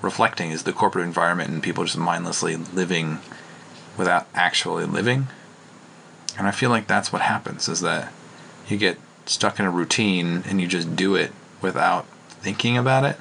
reflecting 0.00 0.50
is 0.50 0.62
the 0.62 0.72
corporate 0.72 1.04
environment 1.04 1.50
and 1.50 1.62
people 1.62 1.84
just 1.84 1.98
mindlessly 1.98 2.56
living 2.56 3.18
without 3.96 4.26
actually 4.34 4.84
living. 4.84 5.28
And 6.38 6.46
i 6.46 6.50
feel 6.50 6.70
like 6.70 6.86
that's 6.86 7.12
what 7.12 7.22
happens 7.22 7.68
is 7.68 7.80
that 7.80 8.12
you 8.68 8.76
get 8.76 8.98
stuck 9.26 9.60
in 9.60 9.66
a 9.66 9.70
routine 9.70 10.42
and 10.46 10.60
you 10.60 10.66
just 10.66 10.96
do 10.96 11.14
it 11.14 11.32
without 11.60 12.06
thinking 12.40 12.76
about 12.76 13.04
it 13.04 13.18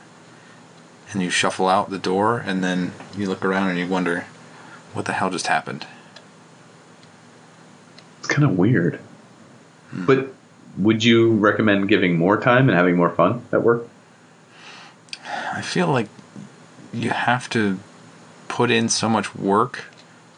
and 1.12 1.22
you 1.22 1.30
shuffle 1.30 1.68
out 1.68 1.89
the 1.89 1.98
door 2.00 2.39
and 2.46 2.63
then 2.63 2.94
you 3.18 3.27
look 3.27 3.44
around 3.44 3.70
and 3.70 3.77
you 3.80 3.88
wonder 3.88 4.25
what 4.94 5.06
the 5.06 5.13
hell 5.13 5.30
just 5.30 5.48
happened 5.48 5.86
It's 8.20 8.27
kind 8.27 8.44
of 8.44 8.58
weird. 8.58 9.00
Hmm. 9.91 10.06
But 10.06 10.34
would 10.77 11.03
you 11.03 11.34
recommend 11.34 11.89
giving 11.89 12.18
more 12.18 12.39
time 12.39 12.70
and 12.70 12.77
having 12.77 12.96
more 12.96 13.10
fun 13.10 13.44
at 13.51 13.62
work? 13.63 13.88
i 15.53 15.62
feel 15.62 15.88
like 15.88 16.08
you 16.94 17.10
have 17.10 17.50
to 17.50 17.77
put 18.48 18.72
in 18.72 18.88
so 18.88 19.10
much 19.10 19.36
work 19.36 19.84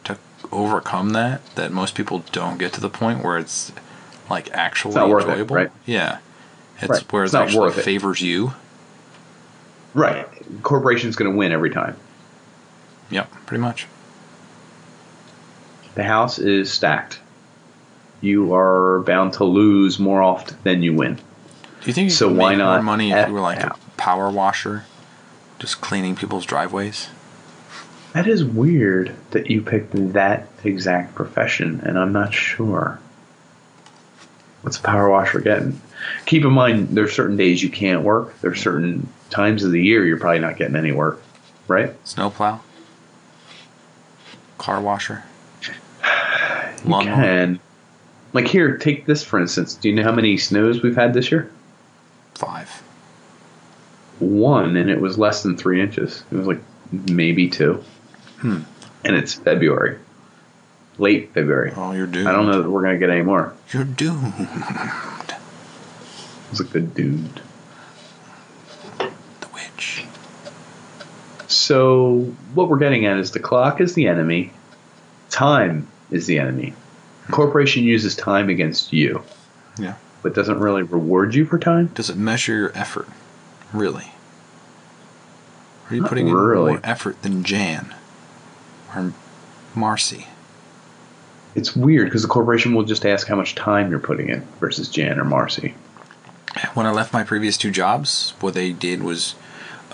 to 0.04 0.18
overcome 0.52 1.12
that 1.12 1.46
that 1.56 1.72
most 1.72 1.94
people 1.94 2.24
don't 2.32 2.58
get 2.58 2.74
to 2.74 2.82
the 2.82 2.90
point 2.90 3.24
where 3.24 3.38
it's 3.38 3.72
like 4.30 4.50
actually 4.52 4.96
not 4.96 5.08
worth 5.10 5.26
it, 5.26 5.30
enjoyable 5.30 5.56
right? 5.56 5.72
yeah 5.86 6.18
it's 6.82 6.90
Right. 6.90 7.12
where 7.14 7.24
It's 7.26 7.34
it 7.36 7.38
actually 7.42 7.72
favors 7.74 8.22
you 8.22 8.54
Right. 9.94 10.28
Corporation's 10.64 11.16
going 11.16 11.32
to 11.32 11.38
win 11.38 11.52
every 11.52 11.70
time. 11.70 11.96
yep 13.10 13.30
pretty 13.46 13.62
much 13.62 13.86
The 15.96 16.04
house 16.04 16.40
is 16.40 16.72
stacked. 16.72 17.20
You 18.22 18.54
are 18.56 19.02
bound 19.02 19.34
to 19.34 19.44
lose 19.44 20.00
more 20.00 20.22
often 20.22 20.58
than 20.64 20.82
you 20.82 20.94
win. 20.94 21.16
do 21.16 21.22
you 21.86 21.94
think 21.94 22.06
you 22.06 22.10
So 22.12 22.30
could 22.30 22.38
why 22.38 22.56
not 22.56 22.76
more 22.76 22.84
money 22.84 23.12
if 23.12 23.28
you 23.28 23.34
were 23.34 23.42
like 23.42 23.60
out? 23.60 23.78
a 23.78 23.92
power 23.98 24.30
washer 24.30 24.86
just 25.60 25.82
cleaning 25.82 26.16
people's 26.16 26.46
driveways 26.46 27.10
That 28.14 28.28
is 28.28 28.44
weird 28.44 29.14
that 29.32 29.50
you 29.50 29.62
picked 29.62 29.92
that 30.14 30.48
exact 30.64 31.16
profession, 31.16 31.82
and 31.84 31.98
I'm 32.00 32.12
not 32.14 32.34
sure. 32.34 33.00
What's 34.64 34.78
a 34.78 34.82
power 34.82 35.10
washer 35.10 35.40
getting? 35.40 35.80
Keep 36.26 36.44
in 36.46 36.52
mind, 36.52 36.90
there's 36.90 37.14
certain 37.14 37.38
days 37.38 37.62
you 37.62 37.70
can't 37.70 38.02
work. 38.02 38.40
There's 38.42 38.62
certain 38.62 39.08
times 39.30 39.64
of 39.64 39.72
the 39.72 39.82
year 39.82 40.06
you're 40.06 40.18
probably 40.18 40.40
not 40.40 40.58
getting 40.58 40.76
any 40.76 40.92
work, 40.92 41.22
right? 41.68 41.94
snowplow 42.08 42.60
car 44.58 44.80
washer 44.80 45.24
Lawnmower. 46.86 47.16
can. 47.16 47.60
Like 48.32 48.48
here, 48.48 48.78
take 48.78 49.06
this 49.06 49.24
for 49.24 49.40
instance. 49.40 49.76
Do 49.76 49.90
you 49.90 49.96
know 49.96 50.04
how 50.04 50.12
many 50.12 50.38
snows 50.38 50.82
we've 50.82 50.96
had 50.96 51.14
this 51.14 51.32
year? 51.32 51.52
five 52.36 52.70
One, 54.20 54.76
and 54.78 54.90
it 54.90 55.02
was 55.02 55.18
less 55.18 55.44
than 55.44 55.58
three 55.58 55.82
inches. 55.82 56.24
It 56.32 56.36
was 56.36 56.48
like 56.48 56.62
maybe 56.92 57.50
two. 57.50 57.84
Hmm. 58.38 58.62
And 59.04 59.16
it's 59.18 59.34
February, 59.34 60.00
late 60.98 61.34
February. 61.34 61.74
oh 61.76 61.92
you're 61.92 62.08
doomed 62.08 62.28
I 62.28 62.32
don't 62.32 62.46
know 62.46 62.62
that 62.62 62.70
we're 62.70 62.84
gonna 62.84 62.98
get 63.00 63.10
any 63.10 63.24
more. 63.24 63.54
you're 63.72 63.84
doomed 63.84 64.34
It's 66.52 66.60
like 66.60 66.70
the 66.72 66.82
dude. 66.82 67.42
the 69.00 69.48
witch 69.54 70.06
So 71.48 72.34
what 72.54 72.70
we're 72.70 72.78
getting 72.78 73.06
at 73.06 73.18
is 73.18 73.32
the 73.32 73.40
clock 73.40 73.82
is 73.82 73.94
the 73.96 74.08
enemy, 74.08 74.52
time 75.30 75.88
is 76.12 76.28
the 76.28 76.38
enemy. 76.40 76.74
Corporation 77.32 77.84
uses 77.84 78.16
time 78.16 78.50
against 78.50 78.94
you, 78.94 79.24
yeah 79.80 79.96
but 80.22 80.34
doesn't 80.34 80.60
really 80.60 80.84
reward 80.84 81.36
you 81.36 81.44
for 81.46 81.60
time. 81.60 81.88
Does 81.96 82.10
it 82.10 82.16
measure 82.16 82.54
your 82.56 82.72
effort? 82.78 83.10
Really? 83.74 84.12
Are 85.90 85.96
you 85.96 86.02
Not 86.02 86.08
putting 86.10 86.32
really. 86.32 86.74
in 86.76 86.78
more 86.78 86.80
effort 86.82 87.22
than 87.24 87.44
Jan 87.44 87.94
or 88.96 89.12
Marcy? 89.76 90.28
It's 91.56 91.76
weird 91.76 92.06
because 92.06 92.22
the 92.24 92.28
corporation 92.28 92.74
will 92.74 92.84
just 92.84 93.06
ask 93.06 93.28
how 93.28 93.36
much 93.36 93.54
time 93.56 93.90
you're 93.92 94.00
putting 94.00 94.30
in 94.30 94.42
versus 94.60 94.90
Jan 94.90 95.20
or 95.20 95.24
Marcy. 95.26 95.76
When 96.74 96.86
I 96.86 96.92
left 96.92 97.14
my 97.14 97.24
previous 97.24 97.58
two 97.58 97.72
jobs, 97.72 98.34
what 98.40 98.54
they 98.54 98.72
did 98.72 99.04
was, 99.04 99.36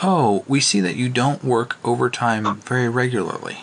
oh, 0.04 0.44
we 0.48 0.60
see 0.60 0.80
that 0.82 0.96
you 0.96 1.10
don't 1.10 1.44
work 1.44 1.78
overtime 1.86 2.58
very 2.62 2.88
regularly. 2.90 3.60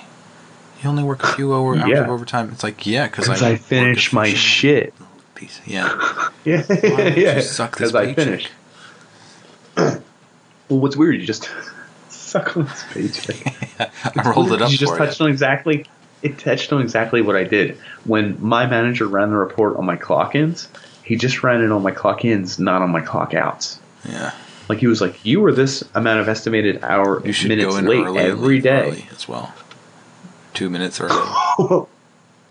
You 0.83 0.91
only 0.91 1.03
work 1.05 1.23
a 1.23 1.33
few 1.33 1.55
hours 1.55 1.81
Yeah. 1.87 2.05
of 2.05 2.09
overtime. 2.11 2.51
It's 2.53 2.63
like, 2.63 2.87
yeah, 2.87 3.07
because 3.07 3.27
Because 3.27 3.43
I, 3.43 3.51
I, 3.53 3.57
finish 3.57 4.13
my 4.13 4.33
shit. 4.33 4.93
Piece. 5.35 5.61
Yeah. 5.67 6.13
Yeah, 6.45 6.63
don't 6.63 7.17
you 7.17 7.25
yeah. 7.25 7.41
suck 7.41 7.77
this 7.77 7.91
Because 7.91 7.95
I 7.97 8.15
paycheck? 8.15 8.25
finish. 8.25 8.51
well, 9.77 10.01
what's 10.79 10.97
weird? 10.97 11.17
You 11.21 11.27
just 11.27 11.51
suck 12.09 12.57
on 12.57 12.67
this 12.67 12.85
paycheck. 12.93 13.91
I 14.17 14.31
rolled 14.31 14.53
it 14.53 14.63
up 14.63 14.71
You 14.71 14.79
just 14.79 14.93
for 14.93 14.99
touched 14.99 15.19
you. 15.19 15.27
on 15.27 15.33
exactly. 15.33 15.87
It 16.27 16.39
touched 16.39 16.73
on 16.73 16.83
exactly 16.83 17.23
what 17.23 17.37
I 17.37 17.45
did 17.45 17.77
when 18.05 18.37
my 18.41 18.67
manager 18.67 19.07
ran 19.07 19.31
the 19.31 19.37
report 19.37 19.77
on 19.77 19.85
my 19.85 19.97
clock 19.97 20.35
ins. 20.35 20.69
He 21.05 21.15
just 21.17 21.43
ran 21.45 21.63
it 21.63 21.71
on 21.71 21.83
my 21.83 21.93
clock 21.93 22.25
ins, 22.25 22.59
not 22.59 22.83
on 22.83 22.91
my 22.91 23.01
clock 23.01 23.33
outs. 23.33 23.79
Yeah. 24.09 24.33
Like 24.69 24.79
he 24.81 24.89
was 24.89 25.01
like, 25.01 25.25
"You 25.25 25.41
were 25.41 25.53
this 25.53 25.85
amount 25.95 26.19
of 26.21 26.29
estimated 26.29 26.83
hour 26.83 27.25
You 27.25 27.33
should 27.33 27.49
minutes 27.51 27.73
go 27.73 27.77
in 27.79 27.87
late 27.87 28.05
early 28.05 28.19
every 28.19 28.59
day." 28.61 28.89
early 28.89 29.07
as 29.13 29.29
well. 29.29 29.55
Two 30.55 30.69
minutes 30.69 31.01
early. 31.01 31.15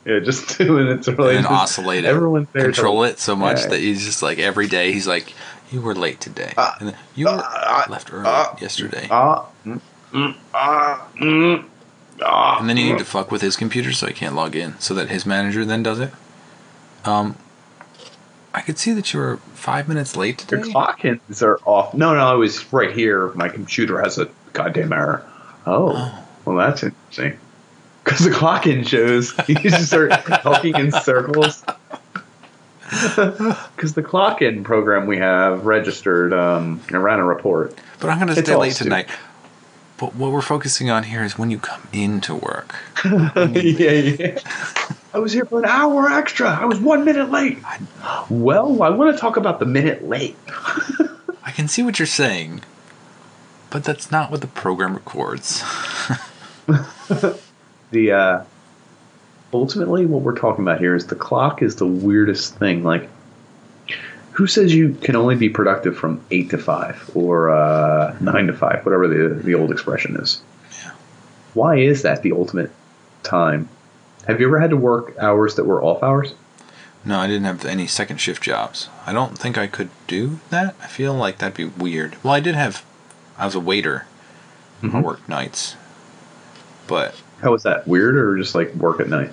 yeah, 0.06 0.20
just 0.20 0.50
two 0.52 0.72
minutes 0.78 1.10
early. 1.10 1.36
and 1.36 1.46
oscillate 1.46 2.06
it, 2.06 2.08
Everyone's 2.08 2.48
there. 2.54 2.64
control 2.64 3.04
it 3.04 3.20
so 3.20 3.36
much 3.36 3.60
Yeah. 3.64 3.68
that 3.70 3.80
he's 3.80 4.06
just 4.06 4.24
like 4.24 4.40
every 4.40 4.68
day 4.68 4.94
he's 4.94 5.08
like, 5.08 5.34
"You 5.72 5.82
were 5.82 5.96
late 5.96 6.22
today, 6.22 6.54
Uh, 6.56 6.72
and 6.80 6.90
then 6.90 6.96
you 7.16 7.26
were 7.26 7.44
uh, 7.44 7.84
left 7.90 8.14
early 8.14 8.26
uh, 8.28 8.56
yesterday." 8.62 9.08
Ah, 9.12 9.46
mm, 9.66 9.82
mm, 10.14 10.36
ah, 10.54 11.06
mm, 11.20 11.66
ah, 12.22 12.60
and 12.60 12.70
then 12.70 12.78
you 12.78 12.92
need 12.92 13.00
to 13.00 13.06
fuck 13.06 13.32
with 13.32 13.42
his 13.42 13.56
computer 13.56 13.92
so 13.92 14.08
he 14.08 14.14
can't 14.14 14.36
log 14.36 14.56
in, 14.56 14.78
so 14.80 14.94
that 14.94 15.10
his 15.10 15.26
manager 15.26 15.66
then 15.66 15.84
does 15.84 16.00
it. 16.00 16.12
Um, 17.04 17.36
I 18.54 18.62
could 18.62 18.78
see 18.78 18.94
that 18.94 19.14
you 19.14 19.20
were 19.20 19.38
five 19.54 19.88
minutes 19.88 20.16
late 20.16 20.50
Your 20.50 20.60
today. 20.62 20.72
clock 20.72 21.04
ins 21.06 21.44
are 21.44 21.60
off. 21.66 21.94
No, 21.94 22.14
no, 22.16 22.26
I 22.26 22.34
was 22.34 22.72
right 22.74 22.92
here. 22.92 23.28
My 23.36 23.50
computer 23.50 24.02
has 24.02 24.18
a 24.18 24.30
goddamn 24.54 24.94
error. 24.94 25.26
Oh, 25.66 25.92
Oh. 25.96 26.26
well, 26.46 26.58
that's 26.58 26.84
interesting. 26.84 27.38
Because 28.04 28.20
the 28.20 28.32
clock 28.32 28.66
in 28.68 28.84
shows 28.86 29.34
you 29.48 29.56
just 29.56 29.88
start 29.88 30.12
talking 30.42 30.76
in 30.76 30.92
circles. 30.92 31.64
Because 32.88 33.94
the 33.96 34.04
clock 34.04 34.44
in 34.44 34.64
program 34.64 35.08
we 35.08 35.18
have 35.18 35.66
registered, 35.66 36.32
um, 36.34 36.80
ran 36.92 37.18
a 37.20 37.24
report. 37.24 37.76
But 38.00 38.12
I'm 38.12 38.20
gonna 38.20 38.34
It's 38.34 38.42
stay 38.42 38.56
late 38.56 38.74
stupid. 38.74 38.84
tonight. 38.92 39.10
But 39.98 40.16
what 40.16 40.32
we're 40.32 40.42
focusing 40.42 40.90
on 40.90 41.04
here 41.04 41.24
is 41.24 41.38
when 41.38 41.52
you 41.52 41.60
come 41.60 41.88
into 41.94 42.36
work. 42.36 42.76
yeah, 43.06 43.46
yeah. 43.46 44.40
I 45.14 45.20
was 45.20 45.32
here 45.32 45.46
for 45.46 45.60
an 45.60 45.66
hour 45.66 46.12
extra. 46.12 46.50
I 46.50 46.66
was 46.66 46.80
one 46.80 47.06
minute 47.06 47.32
late. 47.32 47.60
Well, 48.30 48.84
I 48.84 48.90
want 48.90 49.16
to 49.16 49.20
talk 49.20 49.38
about 49.38 49.60
the 49.60 49.66
minute 49.66 50.06
late. 50.06 50.36
I 51.44 51.52
can 51.52 51.70
see 51.70 51.82
what 51.82 52.00
you're 52.00 52.06
saying, 52.06 52.62
but 53.70 53.86
that's 53.86 54.12
not 54.12 54.30
what 54.32 54.42
the 54.42 54.48
program 54.48 54.94
records. 54.94 55.64
the 57.92 58.12
uh, 58.12 58.44
ultimately 59.54 60.06
what 60.06 60.22
we're 60.22 60.38
talking 60.38 60.66
about 60.66 60.80
here 60.80 60.96
is 60.96 61.08
the 61.08 61.16
clock 61.16 61.62
is 61.62 61.78
the 61.78 61.88
weirdest 61.88 62.56
thing. 62.56 62.84
Like, 62.84 63.10
who 64.36 64.48
says 64.48 64.74
you 64.74 64.94
can 65.02 65.16
only 65.16 65.36
be 65.36 65.50
productive 65.50 65.98
from 65.98 66.22
eight 66.32 66.50
to 66.50 66.58
five 66.58 67.10
or 67.16 67.50
uh, 67.50 68.16
nine 68.20 68.48
to 68.48 68.54
five, 68.54 68.86
whatever 68.86 69.08
the 69.08 69.34
the 69.36 69.56
old 69.56 69.72
expression 69.72 70.16
is? 70.18 70.42
Yeah. 70.84 70.92
Why 71.54 71.78
is 71.78 72.02
that 72.04 72.22
the 72.22 72.32
ultimate 72.34 72.72
time? 73.24 73.70
Have 74.28 74.40
you 74.40 74.48
ever 74.48 74.60
had 74.60 74.72
to 74.72 74.78
work 74.78 75.16
hours 75.20 75.56
that 75.56 75.66
were 75.66 75.84
off 75.84 76.04
hours? 76.04 76.34
No, 77.06 77.20
I 77.20 77.28
didn't 77.28 77.44
have 77.46 77.64
any 77.66 77.86
second 77.88 78.18
shift 78.18 78.42
jobs. 78.42 78.90
I 79.06 79.14
don't 79.14 79.38
think 79.38 79.58
I 79.58 79.68
could 79.68 79.90
do 80.08 80.40
that. 80.50 80.76
I 80.82 80.88
feel 80.88 81.14
like 81.14 81.38
that'd 81.38 81.56
be 81.56 81.66
weird. 81.66 82.16
Well, 82.24 82.34
I 82.34 82.40
did 82.40 82.56
have. 82.56 82.84
I 83.38 83.46
was 83.46 83.54
a 83.56 83.60
waiter. 83.60 84.06
I 84.82 84.88
Mhm. 84.88 85.04
worked 85.04 85.30
nights, 85.30 85.76
but 86.88 87.16
How 87.42 87.52
was 87.52 87.64
that? 87.64 87.88
Weird 87.88 88.16
or 88.18 88.38
just 88.38 88.56
like 88.56 88.74
work 88.76 89.00
at 89.00 89.08
night? 89.08 89.32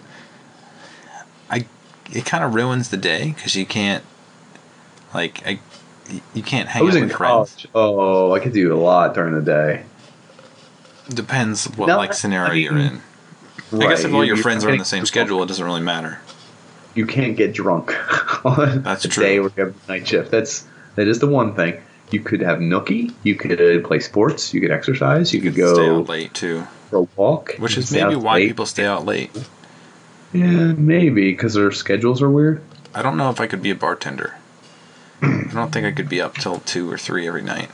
I 1.51 1.67
it 2.13 2.25
kind 2.27 2.45
of 2.45 2.55
ruins 2.55 2.91
the 2.91 2.97
day 2.97 3.33
because 3.35 3.57
you 3.57 3.65
can't, 3.67 4.05
like, 5.15 5.47
I, 5.47 5.59
you 6.35 6.43
can't 6.43 6.69
I 6.69 6.73
hang 6.73 6.85
was 6.85 6.97
out 6.97 7.03
in 7.03 7.09
with 7.09 7.17
friends. 7.17 7.67
Oh, 7.75 8.33
I 8.33 8.41
could 8.41 8.53
do 8.53 8.73
a 8.75 8.77
lot 8.81 9.15
during 9.15 9.35
the 9.35 9.41
day. 9.43 9.85
Depends 11.09 11.67
what 11.77 11.87
No, 11.87 11.97
like 11.97 12.15
scenario 12.15 12.53
I 12.53 12.55
you're 12.55 12.73
mean, 12.73 13.01
in. 13.73 13.81
I 13.83 13.89
guess 13.89 14.05
if 14.05 14.13
all 14.13 14.25
your 14.25 14.37
you 14.37 14.43
friends 14.43 14.65
are 14.65 14.71
on 14.71 14.79
the 14.79 14.85
same 14.85 15.07
schedule, 15.07 15.43
it 15.43 15.47
doesn't 15.47 15.65
really 15.65 15.81
matter. 15.81 16.21
You 16.95 17.07
can't 17.07 17.37
get 17.37 17.55
drunk 17.55 17.93
on 18.45 18.83
That's 18.83 19.05
a 19.05 19.09
true. 19.09 19.25
day 19.25 19.41
where 19.41 19.51
you 19.57 19.65
have 19.65 19.75
a 19.89 19.93
night 19.93 20.07
shift. 20.07 20.31
That's 20.31 20.67
that 20.95 21.09
is 21.09 21.19
the 21.21 21.27
one 21.27 21.55
thing. 21.55 21.81
You 22.11 22.21
could 22.21 22.41
have 22.43 22.59
nookie. 22.59 23.15
You 23.23 23.35
could 23.35 23.85
play 23.85 23.99
sports. 24.01 24.53
You 24.53 24.61
could 24.61 24.71
exercise. 24.71 25.33
You 25.33 25.41
could 25.41 25.55
Stay 25.55 25.63
go 25.63 26.01
out 26.01 26.09
late 26.09 26.35
too, 26.35 26.67
for 26.91 26.99
a 26.99 27.09
walk. 27.17 27.55
which 27.59 27.79
is 27.79 27.89
stay 27.89 28.03
maybe 28.05 28.17
out 28.17 28.23
why 28.23 28.35
late. 28.35 28.49
people 28.49 28.67
stay 28.67 28.85
out 28.85 29.07
late. 29.07 29.31
Yeah, 30.35 30.73
maybe 30.73 31.31
because 31.33 31.55
their 31.55 31.73
schedules 31.73 32.21
are 32.23 32.31
weird. 32.31 32.63
I 32.95 33.01
don't 33.03 33.17
know 33.17 33.31
if 33.31 33.41
I 33.41 33.47
could 33.47 33.63
be 33.63 33.71
a 33.71 33.75
bartender. 33.75 34.35
I 35.53 35.55
don't 35.57 35.71
think 35.73 35.87
I 35.87 35.93
could 35.93 36.09
be 36.09 36.21
up 36.21 36.35
till 36.37 36.61
two 36.61 36.91
or 36.91 36.97
three 36.99 37.29
every 37.29 37.43
night. 37.43 37.69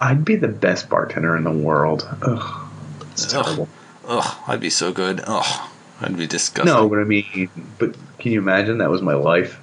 I'd 0.00 0.24
be 0.24 0.36
the 0.36 0.48
best 0.48 0.88
bartender 0.88 1.36
in 1.36 1.44
the 1.44 1.50
world. 1.50 2.08
Ugh, 2.22 2.68
it's 3.12 3.26
terrible. 3.26 3.68
Ugh, 4.06 4.36
I'd 4.46 4.60
be 4.60 4.70
so 4.70 4.92
good. 4.92 5.20
Ugh, 5.26 5.68
I'd 6.00 6.16
be 6.16 6.26
disgusting. 6.26 6.72
No, 6.72 6.88
but 6.88 6.98
I 7.00 7.04
mean, 7.04 7.50
but 7.78 7.94
can 8.18 8.32
you 8.32 8.38
imagine 8.40 8.78
that 8.78 8.90
was 8.90 9.02
my 9.02 9.14
life? 9.14 9.60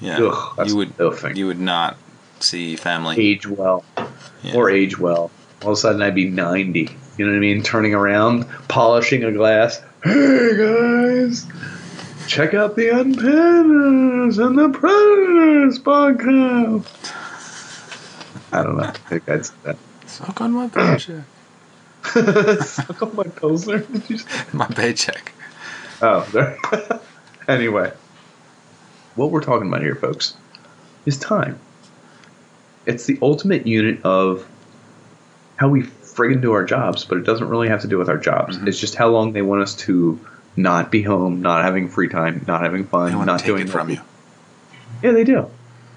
yeah, 0.00 0.18
Ugh, 0.20 0.68
you 0.68 0.76
would. 0.76 0.96
thing. 1.18 1.36
You 1.36 1.46
would 1.46 1.60
not 1.60 1.96
see 2.40 2.74
family. 2.76 3.16
age 3.20 3.46
well 3.46 3.84
Yeah. 4.42 4.54
or 4.56 4.68
age 4.70 4.98
well. 4.98 5.30
All 5.62 5.68
of 5.70 5.74
a 5.74 5.76
sudden, 5.76 6.02
I'd 6.02 6.14
be 6.14 6.28
ninety. 6.28 6.88
You 7.18 7.26
know 7.26 7.32
what 7.32 7.36
I 7.36 7.40
mean? 7.40 7.62
Turning 7.62 7.94
around, 7.94 8.46
polishing 8.68 9.22
a 9.22 9.30
glass. 9.30 9.80
Hey 10.02 10.56
guys, 10.56 11.46
check 12.26 12.54
out 12.54 12.76
the 12.76 12.86
UnPanderers 12.86 14.44
and 14.44 14.58
the 14.58 14.68
Predators 14.70 15.78
podcast. 15.78 17.12
I 18.52 18.62
don't 18.62 18.76
know. 18.76 18.84
I 18.84 18.90
think 18.92 19.28
I'd 19.28 19.46
say 19.46 19.54
that. 19.64 19.76
Suck 20.06 20.40
on 20.40 20.52
my 20.52 20.68
paycheck. 20.68 21.24
Suck 22.62 23.02
on 23.02 23.16
my 23.16 23.24
pilsner. 23.24 23.78
Did 23.92 24.10
you 24.10 24.18
say? 24.18 24.44
my 24.52 24.66
paycheck. 24.66 25.32
Oh, 26.00 26.28
there. 26.32 26.58
anyway, 27.48 27.92
what 29.14 29.30
we're 29.30 29.40
talking 29.42 29.68
about 29.68 29.82
here, 29.82 29.94
folks, 29.94 30.36
is 31.06 31.18
time. 31.18 31.58
It's 32.86 33.06
the 33.06 33.18
ultimate 33.22 33.66
unit 33.66 34.04
of 34.04 34.46
how 35.56 35.68
we 35.68 35.82
friggin' 35.82 36.42
do 36.42 36.52
our 36.52 36.64
jobs, 36.64 37.04
but 37.04 37.18
it 37.18 37.24
doesn't 37.24 37.48
really 37.48 37.68
have 37.68 37.82
to 37.82 37.86
do 37.88 37.96
with 37.98 38.08
our 38.08 38.18
jobs. 38.18 38.58
Mhm. 38.58 38.66
It's 38.66 38.78
just 38.78 38.96
how 38.96 39.08
long 39.08 39.32
they 39.32 39.42
want 39.42 39.62
us 39.62 39.74
to 39.76 40.18
not 40.56 40.90
be 40.90 41.02
home, 41.02 41.42
not 41.42 41.64
having 41.64 41.88
free 41.88 42.08
time, 42.08 42.44
not 42.46 42.60
having 42.62 42.84
fun, 42.84 43.24
not 43.26 43.44
doing 43.44 43.62
it 43.62 43.70
from 43.70 43.88
you. 43.90 43.98
Yeah, 45.02 45.12
they 45.12 45.24
do. 45.24 45.46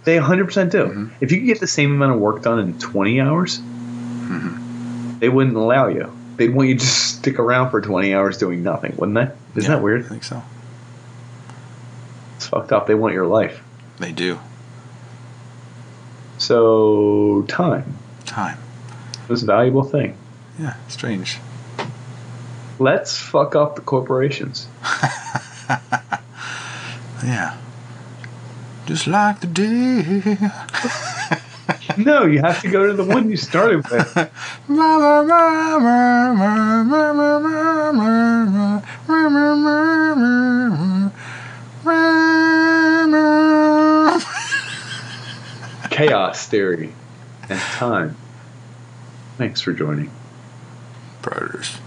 They 0.03 0.17
100% 0.17 0.71
do. 0.71 0.85
Mhm. 0.85 1.09
If 1.19 1.31
you 1.31 1.39
could 1.39 1.47
get 1.47 1.59
the 1.59 1.67
same 1.67 1.91
amount 1.93 2.13
of 2.13 2.19
work 2.19 2.41
done 2.43 2.59
in 2.59 2.77
20 2.79 3.19
hours, 3.19 3.59
Mhm. 3.59 5.19
they 5.19 5.29
wouldn't 5.29 5.55
allow 5.55 5.87
you. 5.87 6.11
They'd 6.37 6.53
want 6.53 6.69
you 6.69 6.75
to 6.75 6.79
just 6.83 7.15
stick 7.17 7.39
around 7.39 7.71
for 7.71 7.81
20 7.81 8.13
hours 8.13 8.37
doing 8.37 8.61
nothing, 8.63 8.93
wouldn't 8.97 9.15
they? 9.15 9.59
Isn't 9.59 9.71
Yeah, 9.71 9.77
that 9.77 9.83
weird? 9.83 10.05
I 10.05 10.09
think 10.09 10.23
so. 10.23 10.43
It's 12.37 12.45
fucked 12.47 12.71
up. 12.71 12.87
They 12.87 12.95
want 12.95 13.13
your 13.13 13.25
life. 13.25 13.61
They 13.99 14.11
do. 14.11 14.37
So, 16.37 17.45
time, 17.47 17.95
Time. 18.25 18.57
this 19.29 19.41
valuable 19.43 19.83
thing. 19.83 20.15
Yeah, 20.59 20.73
strange. 20.89 21.39
Let's 22.77 23.17
fuck 23.17 23.55
up 23.55 23.75
the 23.75 23.81
corporations. 23.81 24.67
Yeah. 27.23 27.57
Just 28.85 29.07
like 29.07 29.39
the 29.41 29.47
day. 29.47 30.37
No, 31.97 32.25
you 32.25 32.39
have 32.41 32.61
to 32.61 32.69
go 32.69 32.85
to 32.85 32.93
the 32.93 33.03
one 33.03 33.31
you 33.31 33.37
started 33.37 33.89
with. 33.89 34.13
Chaos 45.89 46.47
theory 46.47 46.93
and 47.49 47.59
time. 47.59 48.17
Thanks 49.37 49.61
for 49.61 49.71
joining. 49.73 50.11
Predators. 51.21 51.79